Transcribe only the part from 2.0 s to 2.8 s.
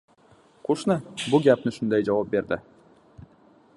javob berdi: